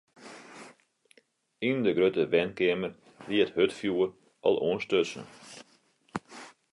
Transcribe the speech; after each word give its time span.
Yn 1.69 1.79
de 1.85 1.91
grutte 1.97 2.23
wenkeamer 2.33 2.93
wie 3.27 3.41
it 3.43 3.53
hurdfjoer 3.55 4.09
al 4.47 4.55
oanstutsen. 4.67 5.25